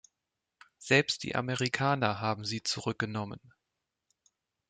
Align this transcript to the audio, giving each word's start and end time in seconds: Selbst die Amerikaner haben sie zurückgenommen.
Selbst 0.79 1.21
die 1.21 1.35
Amerikaner 1.35 2.19
haben 2.19 2.43
sie 2.43 2.63
zurückgenommen. 2.63 3.39